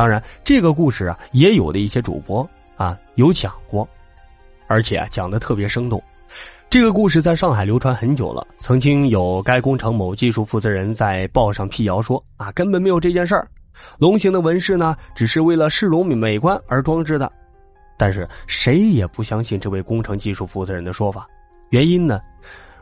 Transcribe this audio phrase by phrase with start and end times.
[0.00, 3.86] 当然，这个故事啊，也有的一些主播啊有讲过，
[4.66, 6.02] 而且讲的特别生动。
[6.70, 13.46] 这个故事在上海流传很久了，曾经有该工程某技术负责人在报上辟谣说啊，根本没有这件事儿，
[13.98, 17.30] 龙形的纹饰呢，只是为了市容美观而装置的。
[17.98, 21.28] 但是谁也不相信这位工程技术负责人的说法，
[21.68, 22.22] 原因呢，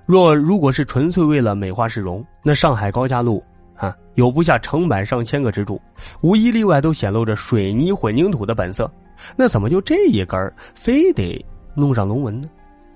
[0.06, 3.42] 若如果是纯粹为了美化市容，那上海高架路
[3.78, 5.80] 啊，有不下成百上千个支柱，
[6.20, 8.90] 无一例外都显露着水泥混凝土的本色，
[9.36, 11.42] 那怎么就这一根非得
[11.74, 12.48] 弄上龙纹呢？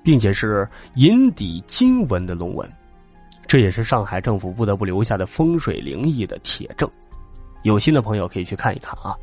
[0.03, 2.69] 并且是银底金纹的龙纹，
[3.47, 6.91] 这也是上海政府不得不留下的风水灵异的铁证。
[7.63, 9.15] 有心的朋友可以去看一看啊！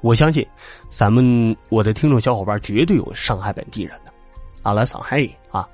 [0.00, 0.44] 我相信，
[0.88, 4.12] 咱们我的听众小伙伴绝对有上海本地人的，
[4.62, 5.68] 阿拉上海啊。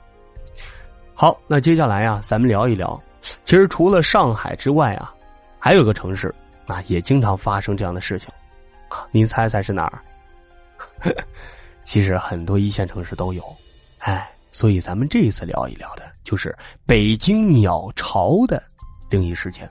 [1.15, 3.01] 好，那接下来呀，咱们聊一聊，
[3.45, 5.15] 其实除了上海之外啊，
[5.59, 6.35] 还有个城市
[6.67, 8.29] 啊，也经常发生这样的事情。
[9.11, 9.99] 您猜猜是哪儿？
[11.85, 13.43] 其实很多一线城市都有，
[13.99, 14.31] 哎。
[14.57, 18.63] 所以，咱们这次聊一聊的，就是北京鸟巢的
[19.11, 19.69] 灵异事件。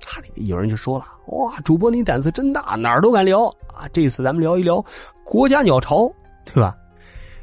[0.00, 1.04] 他有人就说了
[1.34, 4.80] ：“哇，主播你胆子真大，哪儿都敢聊啊！”这次咱们聊一聊
[5.24, 6.08] 国家鸟巢，
[6.44, 6.76] 对吧？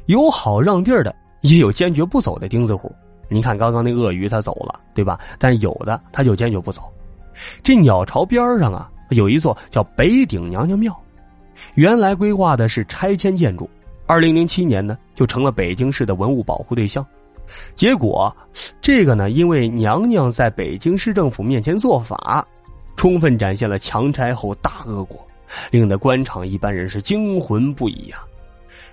[0.06, 2.90] 有好让地儿的，也有坚决不走的钉子户。
[3.28, 5.18] 你看，刚刚那鳄鱼它走了，对吧？
[5.38, 6.82] 但有的他就坚决不走。
[7.62, 10.94] 这鸟巢边上啊，有一座叫北顶娘娘庙，
[11.74, 13.68] 原来规划的是拆迁建筑。
[14.06, 17.04] 二零零七年呢，就成了北京市的文物保护对象。
[17.74, 18.34] 结果，
[18.80, 22.46] 这个呢，因为娘娘在北京市政府面前做法，
[22.96, 25.26] 充分展现了强拆后大恶果，
[25.70, 28.18] 令得官场一般人是惊魂不已呀。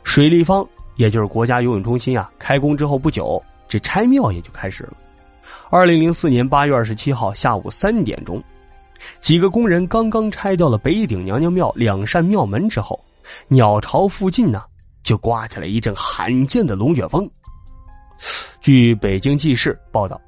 [0.04, 0.66] 水立方，
[0.96, 4.94] 也就是国家游泳中心啊，开工之后不久，这拆庙也就开始了。
[5.70, 8.44] 二零零四年八月二十七号下午三点钟，
[9.22, 13.02] 几个工人刚刚拆掉了北顶娘娘庙两扇庙门之后，
[13.48, 14.62] 鸟巢附近呢。
[15.04, 17.28] 就刮起来一阵罕见的龙卷风。
[18.60, 20.22] 据北京纪事报道，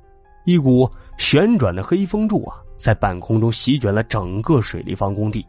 [0.46, 5.46] 一股旋转的黑风柱啊，在半空中席卷了整个水立方工地。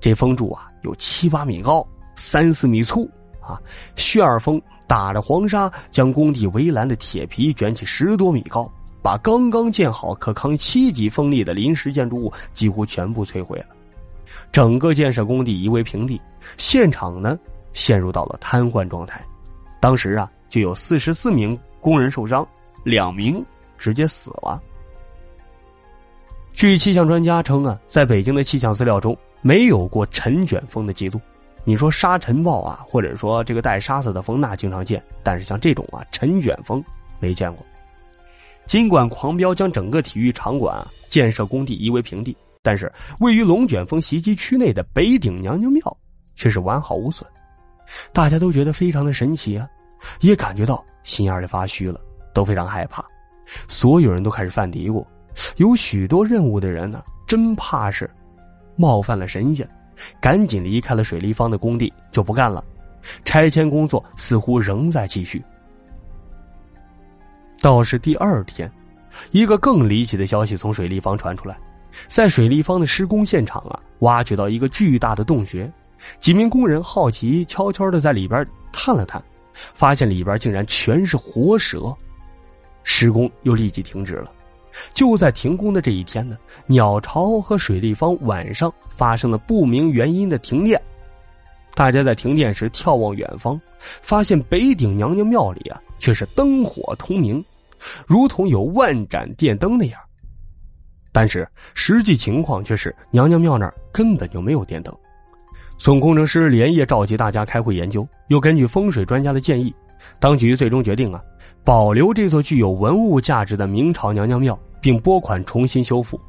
[0.00, 3.10] 这风柱啊，有七八米高，三四米粗
[3.46, 3.60] 啊。
[3.96, 8.70] 旋儿风打着黄沙，将工地围栏的铁皮卷起十多米高，
[9.02, 13.66] 把刚刚建好可扛七级风力的临时建筑物几乎全部摧毁了。
[14.52, 16.20] 整个建设工地夷为平地，
[16.56, 17.38] 现场呢？
[17.72, 19.22] 陷入到了瘫痪状态，
[19.80, 22.46] 当时啊就有四十四名工人受伤，
[22.84, 23.44] 两名
[23.76, 24.58] 直接死了。
[26.54, 31.20] 据气象专家称啊，在北京的气象资料中没有过尘卷风的记录。
[31.68, 36.82] 你说沙尘暴啊，或者说这个带沙子的风，那经常见，但是像这种啊尘卷风
[37.18, 37.66] 没见过。
[38.66, 45.96] 尽管狂飙将整个体育场馆啊建设工地夷为平地，但是位于龙卷风袭击区内的北顶娘娘庙
[46.36, 47.28] 却是完好无损。
[48.12, 49.68] 大家都觉得非常的神奇啊，
[50.20, 52.00] 也感觉到心眼里发虚了，
[52.32, 53.04] 都非常害怕。
[53.66, 55.04] 所有人都开始犯嘀咕，
[55.56, 58.08] 有许多任务的人呢，真怕是
[58.76, 59.68] 冒犯了神仙，
[60.20, 62.64] 赶紧离开了水立方的工地就不干了。
[63.24, 65.42] 拆迁工作似乎仍在继续。
[67.60, 68.70] 倒是第二天，
[69.30, 71.56] 一个更离奇的消息从水立方传出来，
[72.08, 75.72] 在水立方的施工现场啊，挖掘到一个巨大的洞穴。
[76.20, 79.22] 几名工人好奇，悄悄的在里边探了探，
[79.72, 81.96] 发现里边竟然全是活蛇，
[82.84, 84.30] 施工又立即停止了。
[84.94, 90.80] 就在停工的这一天呢，鸟巢和水立方晚上发生了不明原因的停电。
[91.74, 97.44] 大家在停电时眺望远方，发现北顶娘娘庙里啊却是灯火通明，
[98.06, 100.00] 如同有万盏电灯那样。
[101.12, 104.94] 但是实际情况却是娘娘庙那儿根本就没有电灯。
[105.78, 109.74] 总工程师连夜召集大家开会研究，又根据风水专家的建议，
[110.18, 111.20] 当局最终决定啊，
[111.64, 116.20] 保留这座具有文物价值的明朝娘娘庙，并拨款重新修复。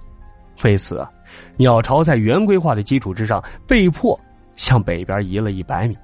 [0.64, 1.08] 为此，
[1.56, 4.20] 鸟巢在原规划的基础之上，被迫
[4.56, 5.96] 向北边移了一百米。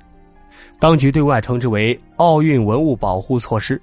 [0.80, 3.82] 当局对外称之为奥运文物保护措施，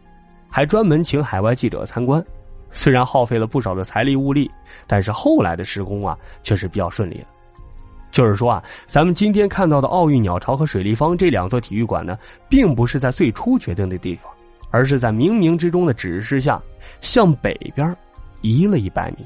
[0.49, 2.25] 还专门请海外记者参观。
[2.71, 4.49] 虽然耗费了不少的财力物力，
[4.87, 7.27] 但是后来的施工啊，却是比较顺利的。
[8.11, 12.19] 就是说啊，咱们今天看到的奥运鸟巢和水立方这两座体育馆呢，
[12.49, 14.33] 并不是在最初决定的地方，
[14.71, 16.61] 而是在冥冥之中的指示下，
[17.01, 17.97] 向北边
[18.41, 19.25] 移了一百米。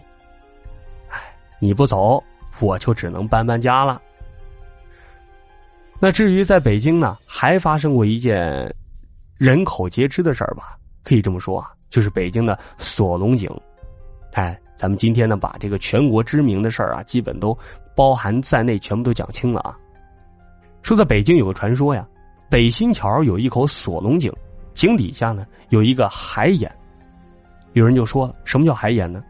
[1.08, 1.18] 哎，
[1.58, 2.22] 你不走，
[2.60, 4.00] 我就只能搬搬家了。
[5.98, 8.74] 那至于在北京呢，还发生过一件
[9.38, 10.76] 人口皆知的事儿吧？
[11.02, 13.50] 可以这么说啊，就是北京的锁龙井。
[14.32, 17.56] 哎，咱们今天呢，把这个全国知名的事儿啊，基本都。
[17.96, 19.78] 包含在内，全部都讲清了啊！
[20.82, 22.04] 说在北京有个传说呀，
[22.50, 24.32] 北新桥有一口锁龙井，
[24.74, 26.68] 井底下呢有一个海眼。
[27.74, 29.22] 有人就说了，什么叫海眼呢？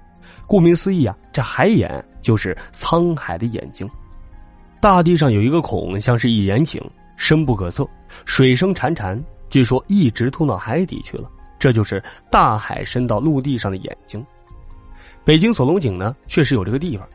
[0.47, 3.87] 顾名思义啊，这海眼就是沧海的眼睛。
[4.81, 6.83] 大地上有一个孔，像是一眼井，
[7.19, 7.87] 深不可测，
[8.25, 11.31] 水声潺潺，据说一直通到海底去了。
[11.59, 14.25] 这就是大海伸到陆地上的眼睛。
[15.25, 17.09] 北京锁龙井呢，确实有这个地方。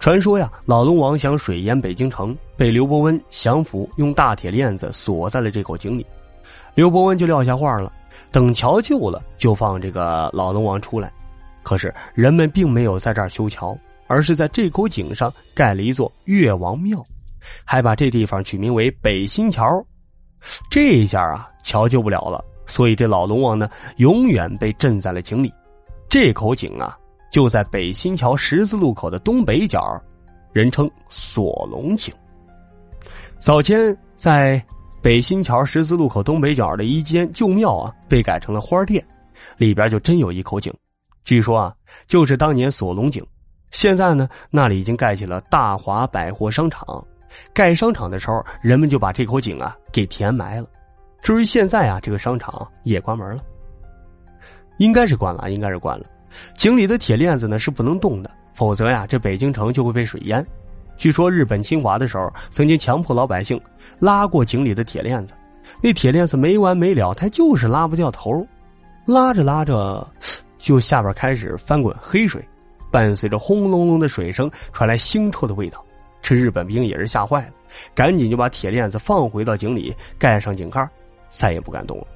[0.00, 6.04] 传说呀，老龙王想水淹北京城，被刘伯温降服，用大铁链子锁在了这口井里。
[6.74, 7.92] 刘伯温就撂下话了，
[8.32, 11.12] 等桥旧了，就放这个老龙王出来。
[11.62, 13.78] 可是人们并没有在这儿修桥，
[14.08, 17.00] 而是在这口井上盖了一座岳王庙，
[17.64, 19.64] 还把这地方取名为北新桥。
[20.68, 25.52] 这一下啊，桥救不了了，所以这老龙王呢，永远被镇在了井里。
[26.08, 26.98] 这口井啊。
[27.32, 29.98] 就在北新桥十字路口的东北角，
[30.52, 32.14] 人称锁龙井。
[33.38, 34.62] 早前在
[35.00, 39.02] 北新桥十字路口东北角的一间旧庙啊，被改成了花店，
[39.56, 40.70] 里边就真有一口井。
[41.24, 41.74] 据说啊，
[42.06, 43.26] 就是当年锁龙井。
[43.70, 46.84] 现在呢，那里已经盖起了大华百货商场。
[47.54, 50.68] 盖商场的时候，人们就把这口井啊给填埋了。
[51.22, 53.42] 至于现在啊，这个商场也关门了，
[54.76, 56.04] 应该是关了，应该是关了。
[56.56, 60.44] 井里的铁链子呢是不能动的，否则呀，这北京城就会被水淹。
[60.96, 63.60] 据说日本侵华的时候，曾经强迫老百姓
[63.98, 65.34] 拉过井里的铁链子，
[65.82, 68.46] 那铁链子没完没了，它就是拉不掉头，
[69.06, 70.06] 拉着拉着，
[70.58, 72.46] 就下边开始翻滚黑水，
[72.90, 75.84] 伴随着轰隆隆的水声，传来腥臭的味道。
[76.20, 77.52] 这日本兵也是吓坏了，
[77.94, 80.88] 赶紧就把铁链子放回到井里，盖上井盖，
[81.30, 82.06] 再也不敢动了。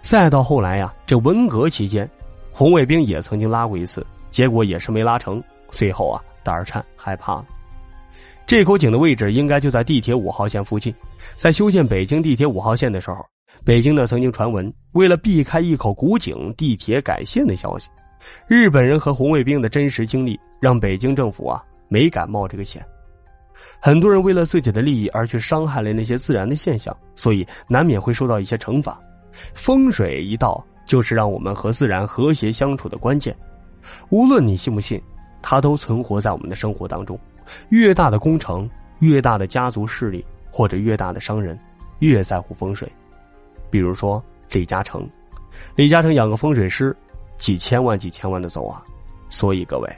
[0.00, 2.08] 再到后来呀，这文革期间。
[2.58, 5.44] 红卫兵也曾经拉过一次，结果也是没拉成。
[5.68, 7.44] 最后啊，胆儿颤，害怕了。
[8.46, 10.94] 这口井的位置应该就在地铁五号线附近。
[11.36, 13.22] 在修建北京地铁五号线的时候，
[13.62, 17.90] 北京呢曾经传闻，为了避开一口古井，地铁改线的消息。
[18.48, 22.82] 日本人和红卫兵的真实经历，让北京政府啊没敢冒这个险。
[23.78, 28.98] 很多人为了自己的利益而去伤害了那些自然的现象，所以难免会受到一些惩罚。
[29.52, 30.66] 风水一道。
[30.86, 33.36] 就是让我们和自然和谐相处的关键，
[34.08, 35.02] 无论你信不信，
[35.42, 37.18] 它都存活在我们的生活当中。
[37.68, 38.68] 越大的工程，
[39.00, 41.58] 越大的家族势力，或者越大的商人，
[41.98, 42.90] 越在乎风水。
[43.68, 45.08] 比如说李嘉诚，
[45.74, 46.96] 李嘉诚养个风水师，
[47.36, 48.82] 几千万几千万的走啊！
[49.28, 49.96] 所以各位，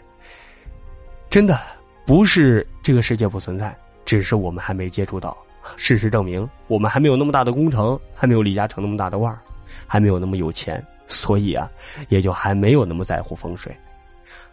[1.30, 1.60] 真的
[2.06, 5.36] 不是这个世界不存在，只是我们还没接触到。
[5.76, 9.38] 事实证明，我们还没有那么大的工程，还没有李嘉诚那么大的腕儿。
[9.86, 11.70] 还没有那么有钱，所以啊，
[12.08, 13.74] 也就还没有那么在乎风水。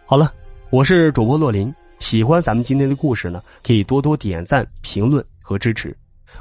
[0.06, 0.32] 好了，
[0.70, 5.96] 我是主播洛林，喜欢咱们今天的故事呢，可以多多点赞、评论和支持。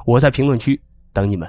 [0.05, 0.81] 我在评论区
[1.13, 1.49] 等你们。